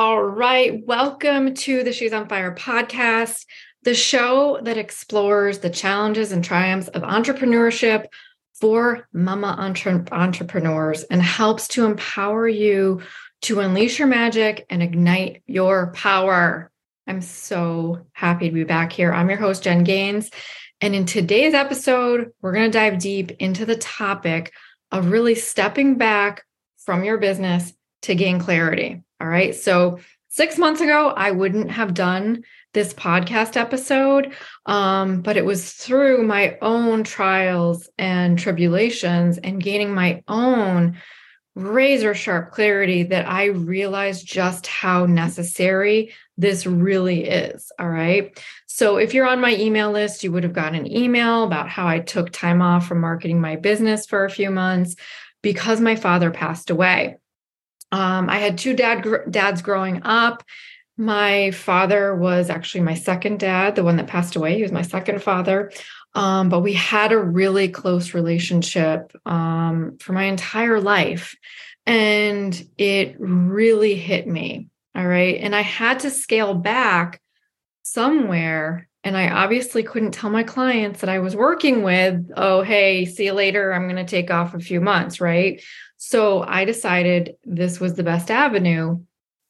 [0.00, 0.86] All right.
[0.86, 3.44] Welcome to the Shoes on Fire podcast,
[3.82, 8.06] the show that explores the challenges and triumphs of entrepreneurship
[8.60, 13.02] for mama entre- entrepreneurs and helps to empower you
[13.42, 16.70] to unleash your magic and ignite your power.
[17.08, 19.12] I'm so happy to be back here.
[19.12, 20.30] I'm your host, Jen Gaines.
[20.80, 24.52] And in today's episode, we're going to dive deep into the topic
[24.92, 26.44] of really stepping back
[26.86, 27.72] from your business
[28.02, 29.02] to gain clarity.
[29.20, 29.54] All right.
[29.54, 34.32] So, six months ago, I wouldn't have done this podcast episode,
[34.66, 40.98] um, but it was through my own trials and tribulations and gaining my own
[41.56, 47.72] razor sharp clarity that I realized just how necessary this really is.
[47.80, 48.38] All right.
[48.66, 51.88] So, if you're on my email list, you would have gotten an email about how
[51.88, 54.94] I took time off from marketing my business for a few months
[55.42, 57.16] because my father passed away.
[57.92, 60.44] Um, I had two dad dads growing up.
[60.96, 64.56] My father was actually my second dad, the one that passed away.
[64.56, 65.70] He was my second father.
[66.14, 71.36] Um, but we had a really close relationship um, for my entire life.
[71.86, 74.68] And it really hit me.
[74.94, 75.36] All right.
[75.40, 77.20] And I had to scale back
[77.82, 78.88] somewhere.
[79.04, 83.26] And I obviously couldn't tell my clients that I was working with, oh, hey, see
[83.26, 83.72] you later.
[83.72, 85.20] I'm going to take off a few months.
[85.20, 85.62] Right.
[85.98, 89.00] So I decided this was the best avenue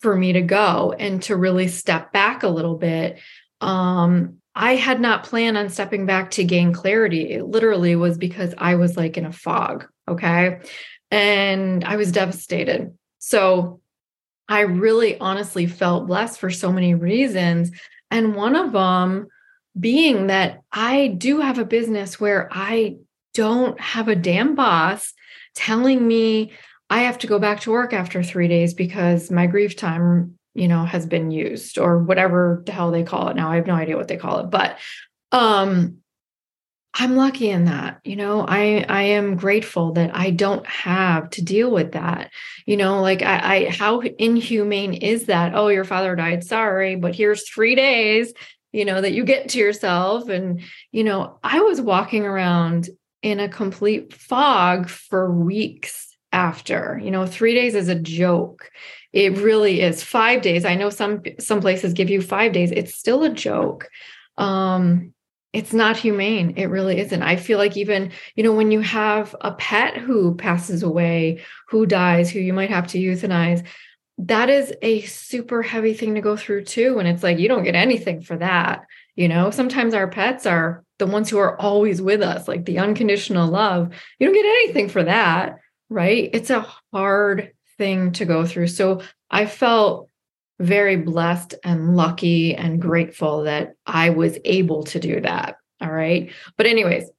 [0.00, 3.18] for me to go and to really step back a little bit.
[3.60, 7.32] Um, I had not planned on stepping back to gain clarity.
[7.32, 9.86] It literally was because I was like in a fog.
[10.08, 10.60] Okay.
[11.10, 12.96] And I was devastated.
[13.18, 13.80] So
[14.48, 17.70] I really honestly felt blessed for so many reasons.
[18.10, 19.28] And one of them
[19.78, 22.96] being that I do have a business where I
[23.34, 25.12] don't have a damn boss
[25.58, 26.52] telling me
[26.88, 30.68] I have to go back to work after three days because my grief time, you
[30.68, 33.50] know, has been used or whatever the hell they call it now.
[33.50, 34.78] I have no idea what they call it, but
[35.32, 35.98] um
[36.94, 38.00] I'm lucky in that.
[38.04, 42.30] You know, I I am grateful that I don't have to deal with that.
[42.66, 45.54] You know, like I, I how inhumane is that?
[45.54, 46.44] Oh, your father died.
[46.44, 48.32] Sorry, but here's three days,
[48.72, 50.28] you know, that you get to yourself.
[50.28, 50.62] And,
[50.92, 52.88] you know, I was walking around
[53.22, 57.00] in a complete fog for weeks after.
[57.02, 58.70] You know, 3 days is a joke.
[59.12, 60.02] It really is.
[60.02, 60.64] 5 days.
[60.64, 62.70] I know some some places give you 5 days.
[62.70, 63.88] It's still a joke.
[64.36, 65.14] Um
[65.54, 66.54] it's not humane.
[66.56, 67.22] It really isn't.
[67.22, 71.86] I feel like even, you know, when you have a pet who passes away, who
[71.86, 73.66] dies, who you might have to euthanize,
[74.18, 76.98] that is a super heavy thing to go through too.
[76.98, 78.82] And it's like, you don't get anything for that.
[79.18, 82.78] You know, sometimes our pets are the ones who are always with us, like the
[82.78, 83.92] unconditional love.
[84.20, 85.56] You don't get anything for that,
[85.90, 86.30] right?
[86.32, 88.68] It's a hard thing to go through.
[88.68, 90.08] So I felt
[90.60, 95.56] very blessed and lucky and grateful that I was able to do that.
[95.80, 96.30] All right.
[96.56, 97.10] But, anyways,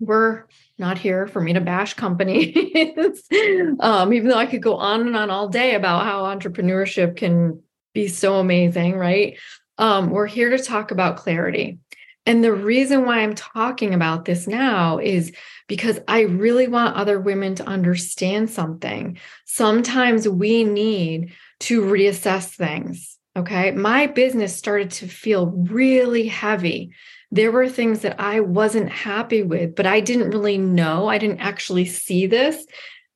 [0.00, 0.44] we're
[0.76, 2.54] not here for me to bash companies.
[3.80, 7.62] um, even though I could go on and on all day about how entrepreneurship can
[7.94, 9.38] be so amazing, right?
[9.78, 11.78] Um, we're here to talk about clarity.
[12.26, 15.32] And the reason why I'm talking about this now is
[15.68, 19.18] because I really want other women to understand something.
[19.44, 23.16] Sometimes we need to reassess things.
[23.36, 23.70] Okay.
[23.70, 26.92] My business started to feel really heavy.
[27.30, 31.06] There were things that I wasn't happy with, but I didn't really know.
[31.08, 32.66] I didn't actually see this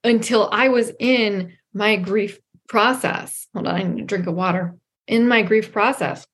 [0.04, 2.38] until I was in my grief
[2.68, 3.48] process.
[3.54, 4.76] Hold on, I need a drink of water.
[5.06, 6.26] In my grief process.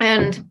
[0.00, 0.50] And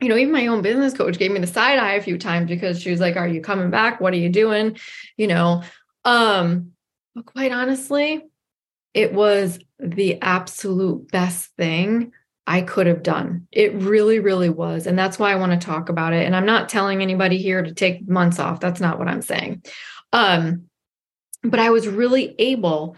[0.00, 2.48] you know, even my own business coach gave me the side eye a few times
[2.48, 4.00] because she was like, Are you coming back?
[4.00, 4.78] What are you doing?
[5.16, 5.62] You know,
[6.04, 6.72] um,
[7.14, 8.24] but quite honestly,
[8.94, 12.12] it was the absolute best thing
[12.46, 13.46] I could have done.
[13.52, 14.86] It really, really was.
[14.86, 16.24] And that's why I want to talk about it.
[16.24, 18.60] And I'm not telling anybody here to take months off.
[18.60, 19.64] That's not what I'm saying.
[20.12, 20.64] Um,
[21.42, 22.96] but I was really able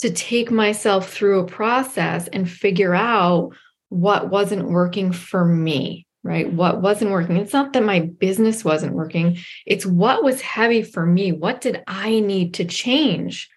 [0.00, 3.54] to take myself through a process and figure out
[3.88, 6.52] what wasn't working for me, right?
[6.52, 7.36] What wasn't working.
[7.36, 11.32] It's not that my business wasn't working, it's what was heavy for me.
[11.32, 13.48] What did I need to change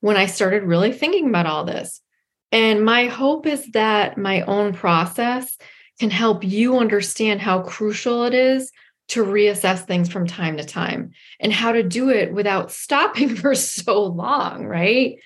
[0.00, 2.00] when I started really thinking about all this?
[2.50, 5.56] And my hope is that my own process
[6.00, 8.70] can help you understand how crucial it is
[9.08, 13.54] to reassess things from time to time and how to do it without stopping for
[13.54, 15.18] so long, right?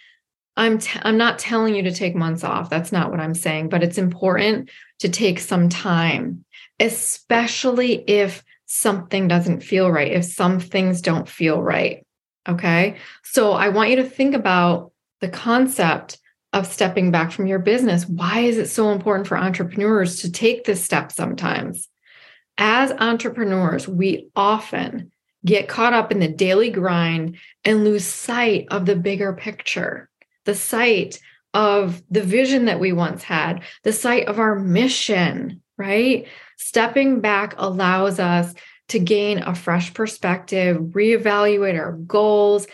[0.57, 2.69] I'm t- I'm not telling you to take months off.
[2.69, 6.45] That's not what I'm saying, but it's important to take some time,
[6.79, 12.07] especially if something doesn't feel right, if some things don't feel right.
[12.49, 12.97] Okay?
[13.23, 16.19] So I want you to think about the concept
[16.53, 18.07] of stepping back from your business.
[18.07, 21.89] Why is it so important for entrepreneurs to take this step sometimes?
[22.59, 25.13] As entrepreneurs, we often
[25.45, 30.09] get caught up in the daily grind and lose sight of the bigger picture,
[30.45, 31.19] the sight
[31.55, 36.27] of the vision that we once had, the sight of our mission, right?
[36.57, 38.55] Stepping back allows us
[38.89, 42.67] to gain a fresh perspective, reevaluate our goals,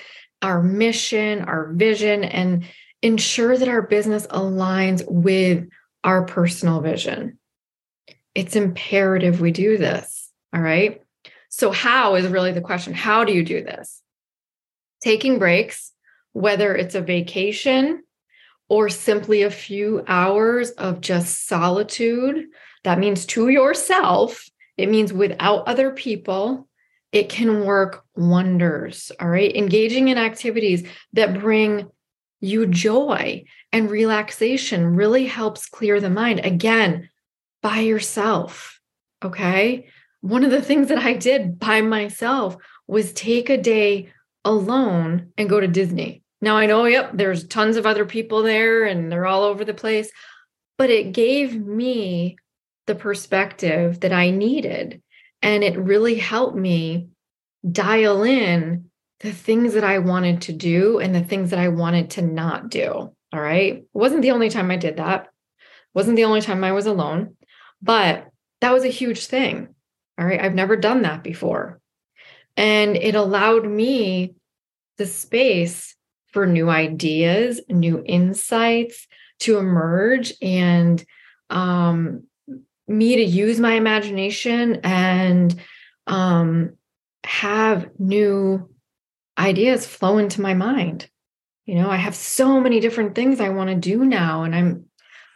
[0.43, 2.65] our mission, our vision, and
[3.03, 5.69] ensure that our business aligns with
[6.05, 7.38] our personal vision.
[8.35, 10.31] It's imperative we do this.
[10.55, 11.03] All right.
[11.49, 12.94] So, how is really the question?
[12.94, 14.03] How do you do this?
[15.03, 15.93] Taking breaks,
[16.38, 18.00] whether it's a vacation
[18.69, 22.46] or simply a few hours of just solitude,
[22.85, 26.69] that means to yourself, it means without other people.
[27.11, 29.11] It can work wonders.
[29.19, 29.55] All right.
[29.56, 31.88] Engaging in activities that bring
[32.41, 36.41] you joy and relaxation really helps clear the mind.
[36.44, 37.08] Again,
[37.62, 38.79] by yourself.
[39.25, 39.88] Okay.
[40.20, 42.56] One of the things that I did by myself
[42.87, 44.12] was take a day
[44.44, 46.23] alone and go to Disney.
[46.40, 49.75] Now I know, yep, there's tons of other people there and they're all over the
[49.75, 50.11] place,
[50.76, 52.37] but it gave me
[52.87, 55.02] the perspective that I needed.
[55.43, 57.08] And it really helped me
[57.70, 58.90] dial in
[59.20, 62.70] the things that I wanted to do and the things that I wanted to not
[62.70, 63.12] do.
[63.32, 63.75] All right.
[63.76, 65.25] It wasn't the only time I did that.
[65.25, 67.37] It wasn't the only time I was alone,
[67.82, 68.29] but
[68.61, 69.75] that was a huge thing.
[70.19, 70.41] All right.
[70.41, 71.81] I've never done that before.
[72.56, 74.34] And it allowed me
[74.96, 75.94] the space
[76.32, 79.06] for new ideas, new insights
[79.40, 81.04] to emerge and
[81.50, 82.25] um,
[82.86, 85.54] me to use my imagination and
[86.06, 86.72] um,
[87.25, 88.69] have new
[89.38, 91.08] ideas flow into my mind.
[91.66, 94.84] You know, I have so many different things I want to do now and I'm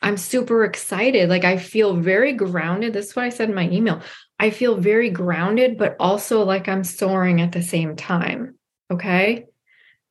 [0.05, 1.29] I'm super excited.
[1.29, 2.93] Like I feel very grounded.
[2.93, 4.01] This is what I said in my email.
[4.41, 8.59] I feel very grounded but also like I'm soaring at the same time.
[8.91, 9.47] Okay?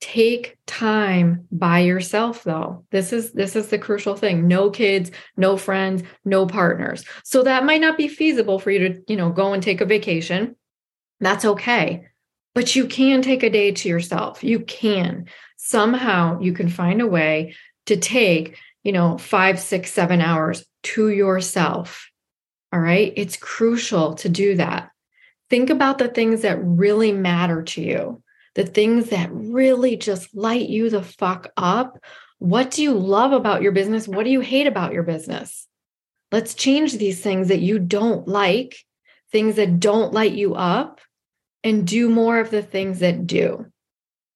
[0.01, 2.85] Take time by yourself though.
[2.91, 4.47] This is this is the crucial thing.
[4.47, 7.05] No kids, no friends, no partners.
[7.23, 9.85] So that might not be feasible for you to, you know, go and take a
[9.85, 10.55] vacation.
[11.19, 12.07] That's okay
[12.53, 14.43] but you can take a day to yourself.
[14.43, 15.25] You can
[15.57, 17.55] somehow you can find a way
[17.85, 22.09] to take, you know, five, six, seven hours to yourself.
[22.73, 23.13] All right.
[23.15, 24.89] It's crucial to do that.
[25.49, 28.23] Think about the things that really matter to you,
[28.55, 31.97] the things that really just light you the fuck up.
[32.39, 34.07] What do you love about your business?
[34.07, 35.67] What do you hate about your business?
[36.31, 38.77] Let's change these things that you don't like,
[39.31, 41.01] things that don't light you up,
[41.63, 43.67] and do more of the things that do.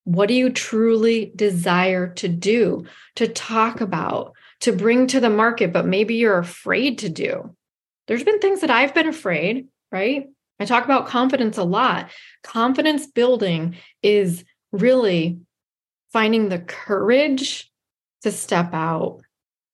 [0.03, 2.85] What do you truly desire to do,
[3.15, 7.56] to talk about, to bring to the market, but maybe you're afraid to do?
[8.07, 10.27] There's been things that I've been afraid, right?
[10.60, 12.10] I talk about confidence a lot.
[12.44, 15.40] Confidence building is really
[16.13, 17.72] finding the courage
[18.22, 19.22] to step out.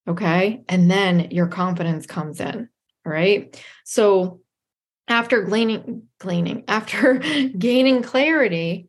[0.07, 0.63] Okay.
[0.68, 2.68] And then your confidence comes in.
[3.06, 3.63] All right.
[3.86, 4.42] So
[5.07, 7.16] after gleaning, gleaning, after
[7.57, 8.88] gaining clarity,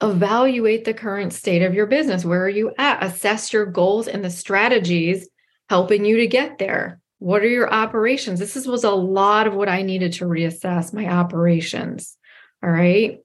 [0.00, 2.24] evaluate the current state of your business.
[2.24, 3.02] Where are you at?
[3.02, 5.28] Assess your goals and the strategies
[5.68, 7.00] helping you to get there.
[7.24, 8.38] What are your operations?
[8.38, 12.18] This is, was a lot of what I needed to reassess my operations.
[12.62, 13.20] All right.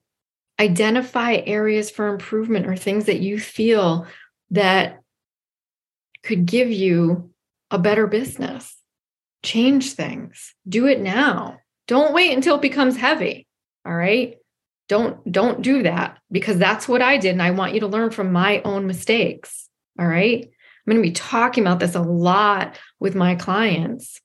[0.58, 4.06] Identify areas for improvement or things that you feel
[4.52, 5.02] that
[6.22, 7.30] could give you
[7.70, 8.74] a better business.
[9.42, 10.54] Change things.
[10.66, 11.58] Do it now.
[11.86, 13.46] Don't wait until it becomes heavy.
[13.84, 14.38] All right.
[14.88, 18.12] Don't don't do that because that's what I did and I want you to learn
[18.12, 19.68] from my own mistakes.
[19.98, 20.48] All right?
[20.86, 24.20] I'm going to be talking about this a lot with my clients.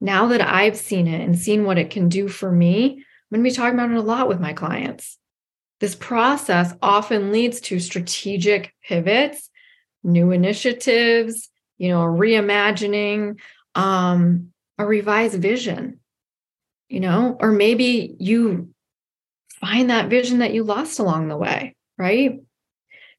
[0.00, 3.44] Now that I've seen it and seen what it can do for me, I'm going
[3.44, 5.18] to be talking about it a lot with my clients.
[5.80, 9.50] This process often leads to strategic pivots,
[10.02, 13.38] new initiatives, you know, a reimagining,
[13.74, 16.00] um, a revised vision
[16.88, 18.70] you know, or maybe you
[19.60, 22.40] find that vision that you lost along the way, right?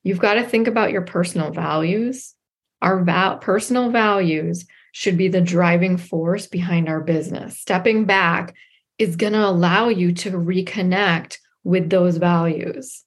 [0.03, 2.33] You've got to think about your personal values.
[2.81, 7.59] Our personal values should be the driving force behind our business.
[7.59, 8.55] Stepping back
[8.97, 13.03] is going to allow you to reconnect with those values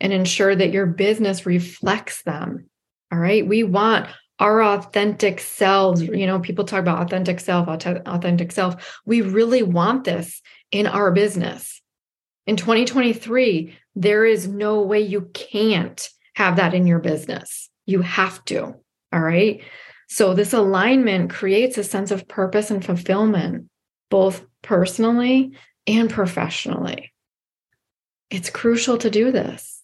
[0.00, 2.68] and ensure that your business reflects them.
[3.12, 3.46] All right.
[3.46, 4.08] We want
[4.40, 10.04] our authentic selves you know people talk about authentic self authentic self we really want
[10.04, 11.80] this in our business
[12.46, 18.44] in 2023 there is no way you can't have that in your business you have
[18.44, 18.74] to
[19.14, 19.62] all right
[20.08, 23.70] So, this alignment creates a sense of purpose and fulfillment,
[24.10, 25.52] both personally
[25.86, 27.12] and professionally.
[28.30, 29.82] It's crucial to do this.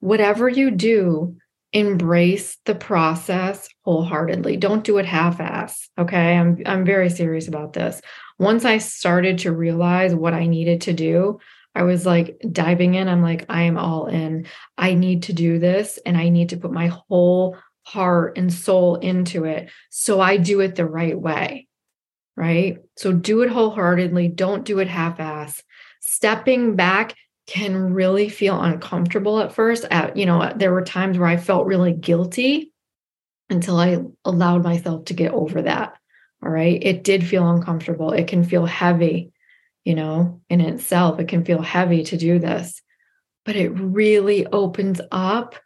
[0.00, 1.36] Whatever you do,
[1.72, 4.56] embrace the process wholeheartedly.
[4.58, 5.88] Don't do it half-ass.
[5.98, 6.36] Okay.
[6.36, 8.00] I'm I'm very serious about this.
[8.38, 11.38] Once I started to realize what I needed to do,
[11.74, 13.08] I was like diving in.
[13.08, 14.46] I'm like, I am all in.
[14.76, 18.96] I need to do this and I need to put my whole heart and soul
[18.96, 19.70] into it.
[19.90, 21.68] So I do it the right way.
[22.36, 22.78] Right.
[22.96, 24.28] So do it wholeheartedly.
[24.28, 25.62] Don't do it half ass.
[26.00, 27.14] Stepping back
[27.46, 29.84] can really feel uncomfortable at first.
[29.90, 32.72] At, you know, there were times where I felt really guilty
[33.50, 35.94] until I allowed myself to get over that.
[36.42, 36.82] All right.
[36.82, 38.12] It did feel uncomfortable.
[38.12, 39.32] It can feel heavy,
[39.84, 41.20] you know, in itself.
[41.20, 42.80] It can feel heavy to do this,
[43.44, 45.56] but it really opens up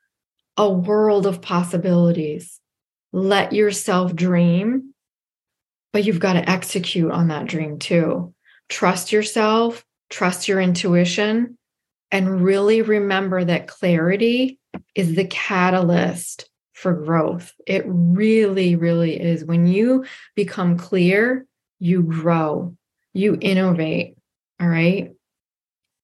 [0.57, 2.61] a world of possibilities.
[3.13, 4.95] Let yourself dream,
[5.93, 8.35] but you've got to execute on that dream too.
[8.69, 11.57] Trust yourself, trust your intuition,
[12.11, 14.59] and really remember that clarity
[14.95, 17.53] is the catalyst for growth.
[17.67, 19.45] It really, really is.
[19.45, 21.47] When you become clear,
[21.79, 22.77] you grow,
[23.13, 24.17] you innovate.
[24.61, 25.13] All right.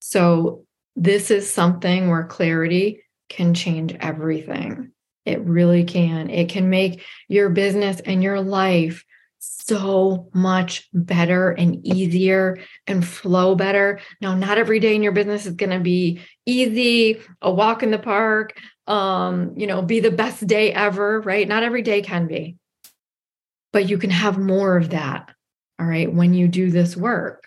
[0.01, 3.03] So, this is something where clarity
[3.33, 4.93] can change everything.
[5.25, 6.31] It really can.
[6.31, 9.05] It can make your business and your life
[9.39, 14.01] so much better and easier and flow better.
[14.21, 17.91] Now, not every day in your business is going to be easy, a walk in
[17.91, 21.49] the park, um, you know, be the best day ever, right?
[21.49, 22.57] Not every day can be.
[23.73, 25.31] But you can have more of that,
[25.81, 27.45] all right, when you do this work.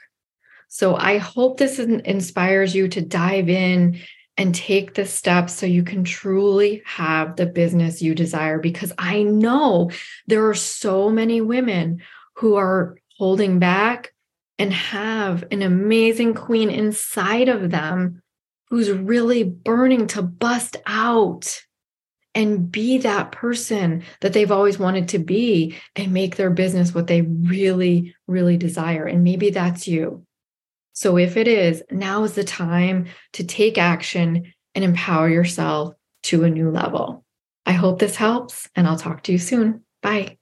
[0.68, 4.00] So I hope this inspires you to dive in
[4.38, 8.60] and take the steps so you can truly have the business you desire.
[8.60, 9.92] Because I know
[10.28, 12.02] there are so many women
[12.36, 14.14] who are holding back
[14.60, 18.22] and have an amazing queen inside of them
[18.70, 21.62] who's really burning to bust out
[22.34, 27.08] and be that person that they've always wanted to be and make their business what
[27.08, 29.06] they really, really desire.
[29.06, 30.26] And maybe that's you.
[30.96, 36.44] So if it is, now is the time to take action and empower yourself to
[36.46, 37.24] a new level.
[37.66, 39.84] I hope this helps, and I'll talk to you soon.
[40.02, 40.38] Bye.